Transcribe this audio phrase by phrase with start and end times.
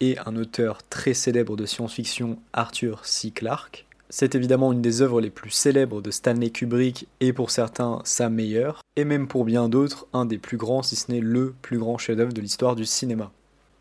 [0.00, 3.30] et un auteur très célèbre de science-fiction, Arthur C.
[3.30, 3.86] Clarke.
[4.08, 8.28] C'est évidemment une des œuvres les plus célèbres de Stanley Kubrick et pour certains sa
[8.28, 11.78] meilleure, et même pour bien d'autres un des plus grands, si ce n'est le plus
[11.78, 13.32] grand chef-d'œuvre de l'histoire du cinéma.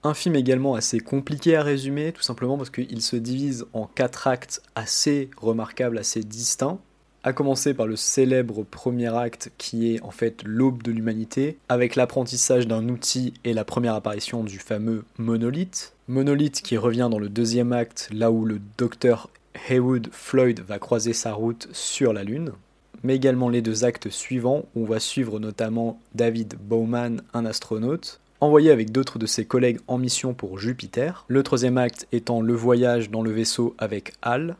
[0.03, 4.27] Un film également assez compliqué à résumer, tout simplement parce qu'il se divise en quatre
[4.27, 6.79] actes assez remarquables, assez distincts,
[7.23, 11.95] à commencer par le célèbre premier acte qui est en fait l'aube de l'humanité, avec
[11.95, 15.94] l'apprentissage d'un outil et la première apparition du fameux monolithe.
[16.07, 19.27] Monolithe qui revient dans le deuxième acte, là où le docteur
[19.67, 22.51] Heywood Floyd va croiser sa route sur la Lune.
[23.01, 28.19] Mais également les deux actes suivants, où on va suivre notamment David Bowman, un astronaute,
[28.39, 31.25] envoyé avec d'autres de ses collègues en mission pour Jupiter.
[31.27, 34.57] Le troisième acte étant le voyage dans le vaisseau avec Hal,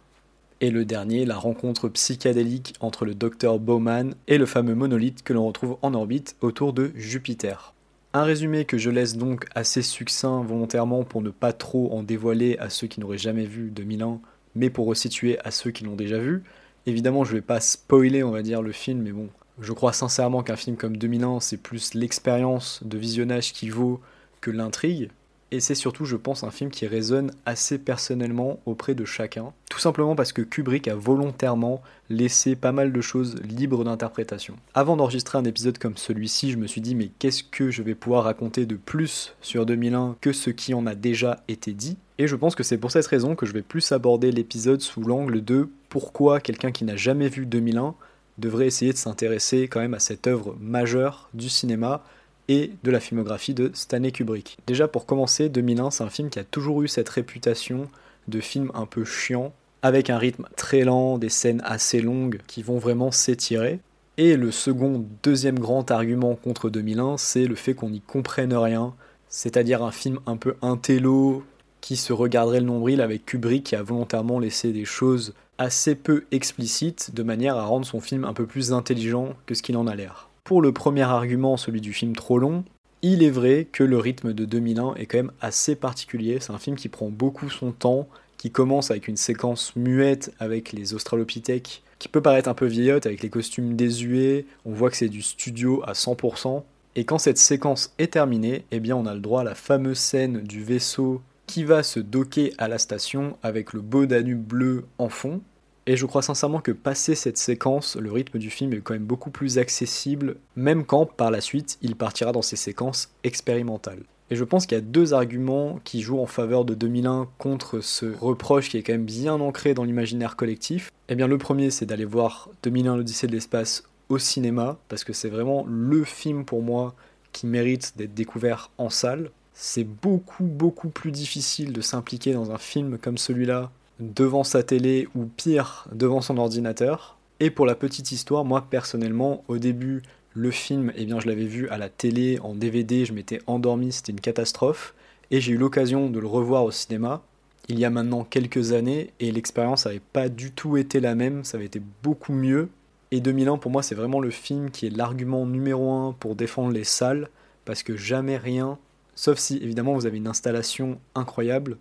[0.61, 5.33] et le dernier, la rencontre psychédélique entre le docteur Bowman et le fameux monolithe que
[5.33, 7.74] l'on retrouve en orbite autour de Jupiter.
[8.15, 12.57] Un résumé que je laisse donc assez succinct volontairement pour ne pas trop en dévoiler
[12.59, 14.21] à ceux qui n'auraient jamais vu 2001,
[14.55, 16.41] mais pour resituer à ceux qui l'ont déjà vu.
[16.85, 19.27] Évidemment, je vais pas spoiler, on va dire, le film, mais bon,
[19.59, 23.99] je crois sincèrement qu'un film comme 2001, c'est plus l'expérience de visionnage qui vaut
[24.39, 25.09] que l'intrigue
[25.55, 29.79] et c'est surtout, je pense, un film qui résonne assez personnellement auprès de chacun, tout
[29.79, 34.57] simplement parce que Kubrick a volontairement laissé pas mal de choses libres d'interprétation.
[34.73, 37.95] Avant d'enregistrer un épisode comme celui-ci, je me suis dit mais qu'est-ce que je vais
[37.95, 41.97] pouvoir raconter de plus sur 2001 que ce qui en a déjà été dit?
[42.17, 45.01] Et je pense que c'est pour cette raison que je vais plus aborder l'épisode sous
[45.01, 47.95] l'angle de pourquoi quelqu'un qui n'a jamais vu 2001
[48.37, 52.03] devrait essayer de s'intéresser quand même à cette œuvre majeure du cinéma
[52.47, 54.57] et de la filmographie de Stanley Kubrick.
[54.67, 57.89] Déjà pour commencer, 2001 c'est un film qui a toujours eu cette réputation
[58.27, 62.63] de film un peu chiant, avec un rythme très lent, des scènes assez longues qui
[62.63, 63.79] vont vraiment s'étirer.
[64.17, 68.93] Et le second, deuxième grand argument contre 2001, c'est le fait qu'on n'y comprenne rien,
[69.27, 71.43] c'est-à-dire un film un peu intello,
[71.85, 76.25] qui se regarderait le nombril avec Kubrick qui a volontairement laissé des choses assez peu
[76.31, 79.85] explicites de manière à rendre son film un peu plus intelligent que ce qu'il en
[79.85, 80.29] a l'air.
[80.45, 82.63] Pour le premier argument, celui du film trop long,
[83.01, 86.37] il est vrai que le rythme de 2001 est quand même assez particulier.
[86.39, 88.07] C'est un film qui prend beaucoup son temps,
[88.37, 93.07] qui commence avec une séquence muette avec les australopithèques, qui peut paraître un peu vieillotte
[93.07, 94.45] avec les costumes désuets.
[94.65, 96.61] On voit que c'est du studio à 100%.
[96.95, 99.97] Et quand cette séquence est terminée, eh bien on a le droit à la fameuse
[99.97, 104.85] scène du vaisseau qui va se docker à la station avec le beau Danube bleu
[104.99, 105.41] en fond.
[105.87, 109.05] Et je crois sincèrement que passé cette séquence, le rythme du film est quand même
[109.05, 114.01] beaucoup plus accessible, même quand par la suite il partira dans ses séquences expérimentales.
[114.31, 117.81] Et je pense qu'il y a deux arguments qui jouent en faveur de 2001 contre
[117.81, 120.91] ce reproche qui est quand même bien ancré dans l'imaginaire collectif.
[121.07, 125.13] Eh bien le premier c'est d'aller voir 2001 l'Odyssée de l'espace au cinéma, parce que
[125.13, 126.95] c'est vraiment le film pour moi
[127.31, 129.29] qui mérite d'être découvert en salle.
[129.53, 135.07] C'est beaucoup beaucoup plus difficile de s'impliquer dans un film comme celui-là devant sa télé
[135.15, 137.17] ou pire devant son ordinateur.
[137.39, 140.03] Et pour la petite histoire, moi personnellement, au début,
[140.33, 143.91] le film, eh bien, je l'avais vu à la télé, en DVD, je m'étais endormi,
[143.91, 144.93] c'était une catastrophe.
[145.31, 147.23] Et j'ai eu l'occasion de le revoir au cinéma
[147.67, 151.43] il y a maintenant quelques années et l'expérience n'avait pas du tout été la même,
[151.43, 152.69] ça avait été beaucoup mieux.
[153.11, 156.71] Et 2001 pour moi c'est vraiment le film qui est l'argument numéro un pour défendre
[156.71, 157.29] les salles
[157.63, 158.77] parce que jamais rien,
[159.15, 161.77] sauf si évidemment vous avez une installation incroyable,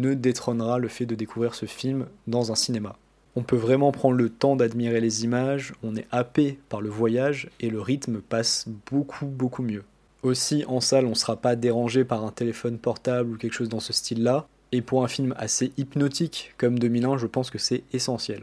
[0.00, 2.96] ne détrônera le fait de découvrir ce film dans un cinéma.
[3.34, 7.48] On peut vraiment prendre le temps d'admirer les images, on est happé par le voyage
[7.60, 9.84] et le rythme passe beaucoup beaucoup mieux.
[10.22, 13.70] Aussi en salle on ne sera pas dérangé par un téléphone portable ou quelque chose
[13.70, 17.84] dans ce style-là, et pour un film assez hypnotique comme 2001 je pense que c'est
[17.92, 18.42] essentiel.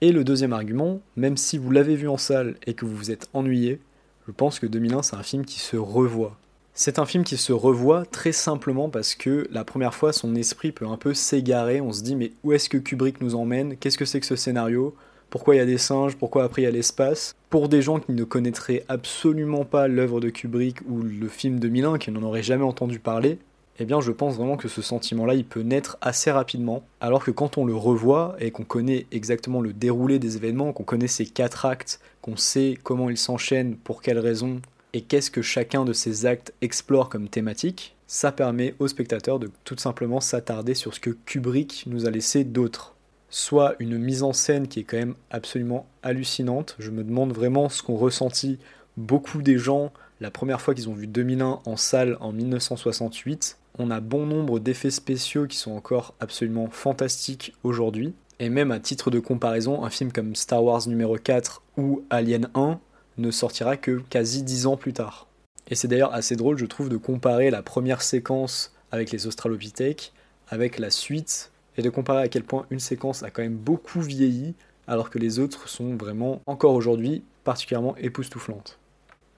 [0.00, 3.10] Et le deuxième argument, même si vous l'avez vu en salle et que vous vous
[3.10, 3.80] êtes ennuyé,
[4.26, 6.36] je pense que 2001 c'est un film qui se revoit.
[6.74, 10.72] C'est un film qui se revoit très simplement parce que la première fois, son esprit
[10.72, 11.82] peut un peu s'égarer.
[11.82, 13.76] On se dit, mais où est-ce que Kubrick nous emmène?
[13.76, 14.94] Qu'est-ce que c'est que ce scénario?
[15.28, 16.16] Pourquoi il y a des singes?
[16.16, 17.34] Pourquoi après il y a l'espace?
[17.50, 21.98] Pour des gens qui ne connaîtraient absolument pas l'œuvre de Kubrick ou le film 2001,
[21.98, 23.38] qui n'en auraient jamais entendu parler,
[23.78, 27.30] eh bien je pense vraiment que ce sentiment-là, il peut naître assez rapidement, alors que
[27.30, 31.26] quand on le revoit et qu'on connaît exactement le déroulé des événements, qu'on connaît ces
[31.26, 34.60] quatre actes, qu'on sait comment ils s'enchaînent, pour quelles raisons,
[34.92, 39.50] et qu'est-ce que chacun de ces actes explore comme thématique, ça permet au spectateur de
[39.64, 42.94] tout simplement s'attarder sur ce que Kubrick nous a laissé d'autre.
[43.30, 46.76] Soit une mise en scène qui est quand même absolument hallucinante.
[46.78, 48.58] Je me demande vraiment ce qu'ont ressenti
[48.98, 53.58] beaucoup des gens la première fois qu'ils ont vu 2001 en salle en 1968.
[53.78, 58.12] On a bon nombre d'effets spéciaux qui sont encore absolument fantastiques aujourd'hui.
[58.38, 62.50] Et même à titre de comparaison, un film comme Star Wars numéro 4 ou Alien
[62.54, 62.78] 1
[63.18, 65.26] ne sortira que quasi 10 ans plus tard.
[65.68, 70.12] Et c'est d'ailleurs assez drôle, je trouve, de comparer la première séquence avec les Australopithèques
[70.52, 74.02] avec la suite et de comparer à quel point une séquence a quand même beaucoup
[74.02, 74.54] vieilli
[74.86, 78.78] alors que les autres sont vraiment encore aujourd'hui particulièrement époustouflantes.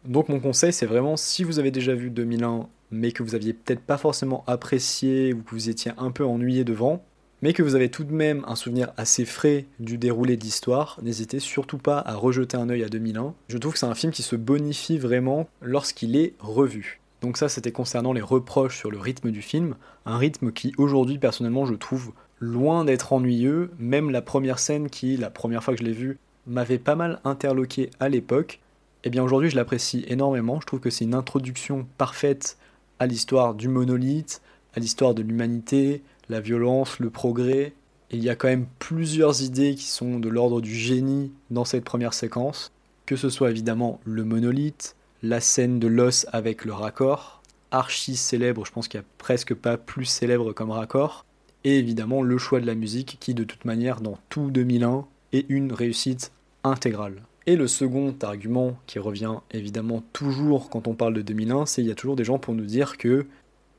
[0.05, 3.53] Donc mon conseil c'est vraiment si vous avez déjà vu 2001 mais que vous aviez
[3.53, 7.03] peut-être pas forcément apprécié ou que vous étiez un peu ennuyé devant,
[7.45, 10.99] mais que vous avez tout de même un souvenir assez frais du déroulé de l'histoire,
[11.03, 13.35] n'hésitez surtout pas à rejeter un œil à 2001.
[13.49, 17.03] Je trouve que c'est un film qui se bonifie vraiment lorsqu'il est revu.
[17.21, 19.75] Donc ça, c'était concernant les reproches sur le rythme du film,
[20.07, 25.19] un rythme qui aujourd'hui, personnellement, je trouve loin d'être ennuyeux, même la première scène qui,
[25.19, 26.17] la première fois que je l'ai vue,
[26.47, 28.61] m'avait pas mal interloqué à l'époque,
[29.05, 32.57] eh bien aujourd'hui je l'apprécie énormément, je trouve que c'est une introduction parfaite
[32.99, 34.41] à l'histoire du monolithe,
[34.73, 37.75] à l'histoire de l'humanité, la violence, le progrès.
[38.11, 41.85] il y a quand même plusieurs idées qui sont de l'ordre du génie dans cette
[41.85, 42.71] première séquence,
[43.07, 48.65] que ce soit évidemment le monolithe, la scène de l'os avec le raccord, archi célèbre,
[48.65, 51.25] je pense qu'il n'y a presque pas plus célèbre comme raccord,
[51.65, 55.47] et évidemment le choix de la musique qui de toute manière dans tout 2001 est
[55.49, 56.31] une réussite
[56.63, 57.23] intégrale.
[57.47, 61.89] Et le second argument qui revient évidemment toujours quand on parle de 2001, c'est qu'il
[61.89, 63.27] y a toujours des gens pour nous dire que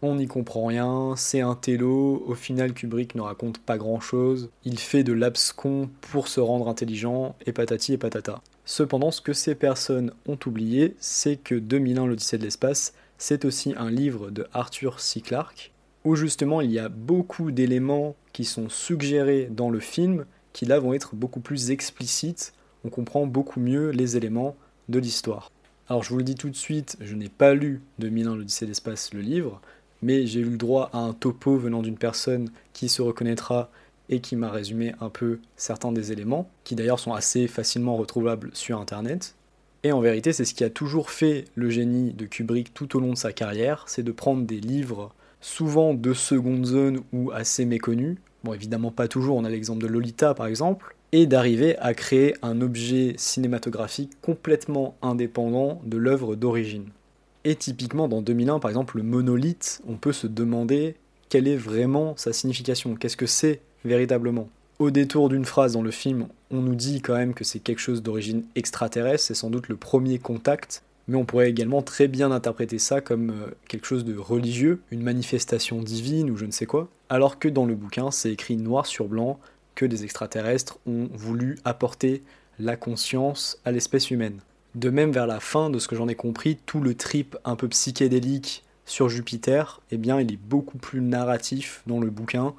[0.06, 4.50] on n'y comprend rien, c'est un télo, au final Kubrick ne raconte pas grand chose,
[4.64, 8.42] il fait de l'abscon pour se rendre intelligent, et patati et patata.
[8.66, 13.74] Cependant, ce que ces personnes ont oublié, c'est que 2001 l'Odyssée de l'espace, c'est aussi
[13.78, 15.22] un livre de Arthur C.
[15.22, 15.72] Clarke,
[16.04, 20.80] où justement il y a beaucoup d'éléments qui sont suggérés dans le film, qui là
[20.80, 22.54] vont être beaucoup plus explicites,
[22.84, 24.56] on comprend beaucoup mieux les éléments
[24.90, 25.52] de l'histoire.
[25.88, 28.72] Alors je vous le dis tout de suite, je n'ai pas lu 2001 l'Odyssée de
[28.72, 29.62] l'espace, le livre,
[30.02, 33.70] mais j'ai eu le droit à un topo venant d'une personne qui se reconnaîtra
[34.10, 38.50] et qui m'a résumé un peu certains des éléments, qui d'ailleurs sont assez facilement retrouvables
[38.54, 39.36] sur Internet.
[39.84, 43.00] Et en vérité, c'est ce qui a toujours fait le génie de Kubrick tout au
[43.00, 47.66] long de sa carrière, c'est de prendre des livres souvent de seconde zone ou assez
[47.66, 51.94] méconnus, bon évidemment pas toujours, on a l'exemple de Lolita par exemple, et d'arriver à
[51.94, 56.90] créer un objet cinématographique complètement indépendant de l'œuvre d'origine.
[57.46, 60.96] Et typiquement, dans 2001, par exemple, le monolithe, on peut se demander
[61.30, 64.50] quelle est vraiment sa signification, qu'est-ce que c'est véritablement?
[64.80, 67.80] Au détour d'une phrase dans le film, on nous dit quand même que c'est quelque
[67.80, 72.32] chose d'origine extraterrestre, c'est sans doute le premier contact, mais on pourrait également très bien
[72.32, 76.66] interpréter ça comme euh, quelque chose de religieux, une manifestation divine ou je ne sais
[76.66, 79.40] quoi, alors que dans le bouquin, c'est écrit noir sur blanc
[79.76, 82.24] que des extraterrestres ont voulu apporter
[82.58, 84.40] la conscience à l'espèce humaine.
[84.76, 87.56] De même, vers la fin, de ce que j'en ai compris, tout le trip un
[87.56, 92.54] peu psychédélique sur Jupiter, eh bien, il est beaucoup plus narratif dans le bouquin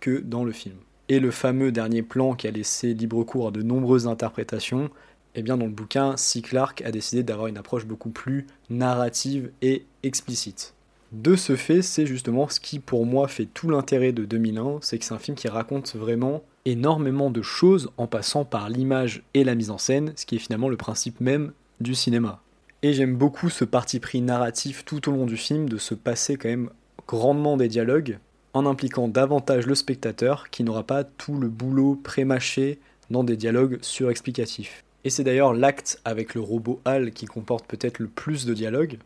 [0.00, 0.74] que dans le film.
[1.08, 4.90] Et le fameux dernier plan qui a laissé libre cours à de nombreuses interprétations,
[5.36, 6.42] eh bien, dans le bouquin, C.
[6.42, 10.74] Clarke a décidé d'avoir une approche beaucoup plus narrative et explicite.
[11.12, 14.98] De ce fait, c'est justement ce qui pour moi fait tout l'intérêt de 2001, c'est
[14.98, 19.44] que c'est un film qui raconte vraiment énormément de choses en passant par l'image et
[19.44, 22.42] la mise en scène, ce qui est finalement le principe même du cinéma.
[22.82, 26.36] Et j'aime beaucoup ce parti pris narratif tout au long du film de se passer
[26.36, 26.70] quand même
[27.06, 28.18] grandement des dialogues
[28.54, 32.78] en impliquant davantage le spectateur qui n'aura pas tout le boulot prémâché
[33.10, 34.84] dans des dialogues surexplicatifs.
[35.04, 38.98] Et c'est d'ailleurs l'acte avec le robot HAL qui comporte peut-être le plus de dialogues,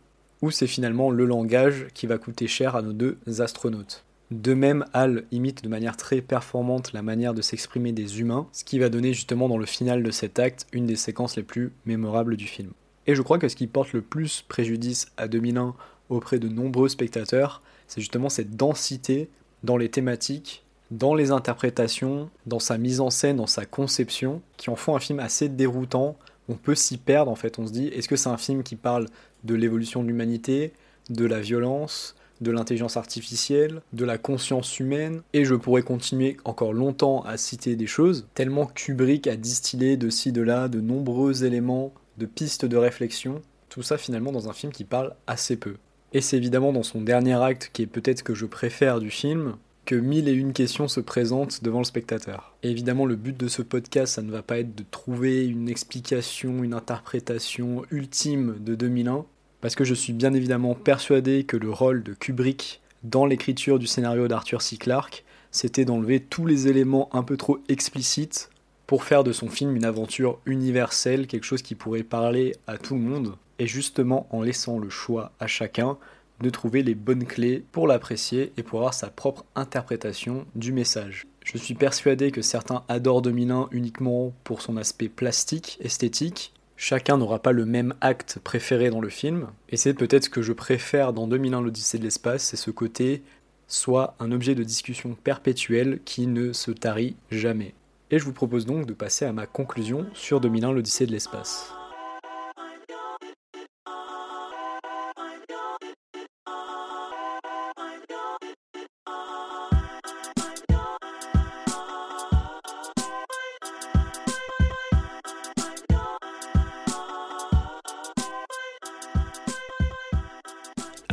[0.43, 4.03] où c'est finalement le langage qui va coûter cher à nos deux astronautes.
[4.31, 8.64] De même, Hal imite de manière très performante la manière de s'exprimer des humains, ce
[8.64, 11.73] qui va donner justement dans le final de cet acte une des séquences les plus
[11.85, 12.73] mémorables du film.
[13.07, 15.75] Et je crois que ce qui porte le plus préjudice à 2001
[16.09, 19.28] auprès de nombreux spectateurs, c'est justement cette densité
[19.62, 24.71] dans les thématiques, dans les interprétations, dans sa mise en scène, dans sa conception, qui
[24.71, 26.16] en font un film assez déroutant.
[26.49, 28.76] On peut s'y perdre en fait, on se dit, est-ce que c'est un film qui
[28.76, 29.07] parle
[29.45, 30.73] de l'évolution de l'humanité,
[31.11, 36.73] de la violence, de l'intelligence artificielle, de la conscience humaine, et je pourrais continuer encore
[36.73, 41.45] longtemps à citer des choses, tellement Kubrick a distillé de ci, de là, de nombreux
[41.45, 45.76] éléments, de pistes de réflexion, tout ça finalement dans un film qui parle assez peu.
[46.12, 49.57] Et c'est évidemment dans son dernier acte, qui est peut-être que je préfère du film,
[49.85, 52.55] que mille et une questions se présentent devant le spectateur.
[52.62, 55.69] Et évidemment, le but de ce podcast, ça ne va pas être de trouver une
[55.69, 59.26] explication, une interprétation ultime de 2001,
[59.64, 63.87] parce que je suis bien évidemment persuadé que le rôle de Kubrick dans l'écriture du
[63.87, 64.76] scénario d'Arthur C.
[64.76, 68.50] Clarke, c'était d'enlever tous les éléments un peu trop explicites
[68.87, 72.92] pour faire de son film une aventure universelle, quelque chose qui pourrait parler à tout
[72.92, 75.97] le monde, et justement en laissant le choix à chacun
[76.42, 81.25] de trouver les bonnes clés pour l'apprécier et pour avoir sa propre interprétation du message.
[81.42, 87.38] Je suis persuadé que certains adorent 2001 uniquement pour son aspect plastique, esthétique, Chacun n'aura
[87.38, 91.12] pas le même acte préféré dans le film, et c'est peut-être ce que je préfère
[91.12, 93.23] dans 2001 l'Odyssée de l'espace, c'est ce côté
[93.69, 97.75] soit un objet de discussion perpétuel qui ne se tarit jamais.
[98.11, 101.73] Et je vous propose donc de passer à ma conclusion sur 2001 l'Odyssée de l'espace.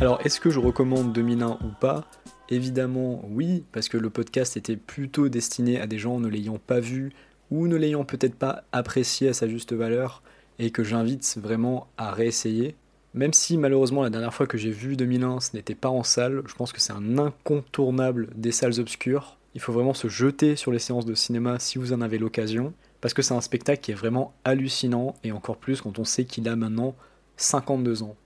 [0.02, 2.04] Alors, est-ce que je recommande 2001 ou pas?
[2.48, 6.80] Évidemment, oui, parce que le podcast était plutôt destiné à des gens ne l'ayant pas
[6.80, 7.12] vu
[7.52, 10.24] ou ne l'ayant peut-être pas apprécié à sa juste valeur
[10.58, 12.74] et que j'invite vraiment à réessayer.
[13.14, 16.42] Même si malheureusement la dernière fois que j'ai vu 2001 ce n'était pas en salle,
[16.46, 19.38] je pense que c'est un incontournable des salles obscures.
[19.54, 22.74] Il faut vraiment se jeter sur les séances de cinéma si vous en avez l'occasion,
[23.00, 26.24] parce que c'est un spectacle qui est vraiment hallucinant et encore plus quand on sait
[26.24, 26.96] qu'il a maintenant
[27.36, 28.16] 52 ans.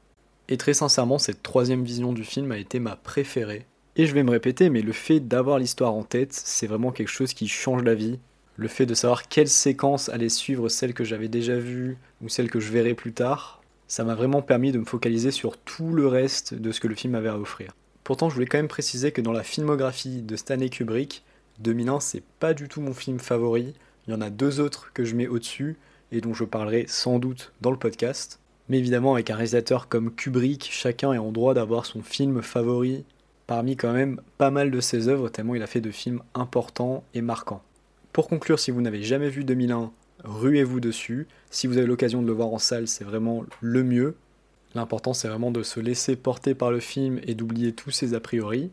[0.49, 3.67] Et très sincèrement, cette troisième vision du film a été ma préférée.
[3.97, 7.09] Et je vais me répéter, mais le fait d'avoir l'histoire en tête, c'est vraiment quelque
[7.09, 8.19] chose qui change la vie.
[8.57, 12.51] Le fait de savoir quelle séquence allait suivre celle que j'avais déjà vue ou celle
[12.51, 16.07] que je verrai plus tard, ça m'a vraiment permis de me focaliser sur tout le
[16.07, 17.73] reste de ce que le film avait à offrir.
[18.05, 21.25] Pourtant, je voulais quand même préciser que dans la filmographie de Stanley Kubrick,
[21.61, 23.75] 2001 c'est pas du tout mon film favori.
[24.07, 25.77] Il y en a deux autres que je mets au-dessus
[26.13, 28.41] et dont je parlerai sans doute dans le podcast.
[28.69, 33.05] Mais évidemment, avec un réalisateur comme Kubrick, chacun est en droit d'avoir son film favori
[33.47, 37.05] parmi quand même pas mal de ses œuvres, tellement il a fait de films importants
[37.15, 37.63] et marquants.
[38.13, 39.93] Pour conclure, si vous n'avez jamais vu 2001,
[40.25, 41.29] ruez-vous dessus.
[41.51, 44.17] Si vous avez l'occasion de le voir en salle, c'est vraiment le mieux.
[44.75, 48.21] L'important, c'est vraiment de se laisser porter par le film et d'oublier tous ses a
[48.21, 48.71] priori.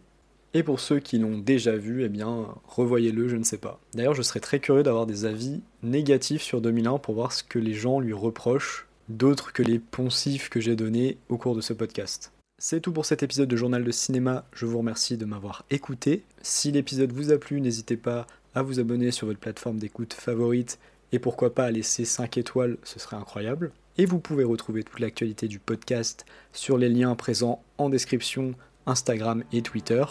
[0.56, 3.80] Et pour ceux qui l'ont déjà vu, eh bien, revoyez-le, je ne sais pas.
[3.94, 7.60] D'ailleurs, je serais très curieux d'avoir des avis négatifs sur 2001 pour voir ce que
[7.60, 11.74] les gens lui reprochent d'autres que les poncifs que j'ai donnés au cours de ce
[11.74, 12.32] podcast.
[12.60, 16.24] C'est tout pour cet épisode de Journal de Cinéma, je vous remercie de m'avoir écouté.
[16.42, 20.80] Si l'épisode vous a plu, n'hésitez pas à vous abonner sur votre plateforme d'écoute favorite
[21.12, 23.72] et pourquoi pas à laisser 5 étoiles, ce serait incroyable.
[23.98, 28.56] Et vous pouvez retrouver toute l'actualité du podcast sur les liens présents en description,
[28.86, 30.04] Instagram et Twitter.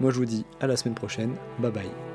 [0.00, 2.09] Moi je vous dis à la semaine prochaine, bye bye.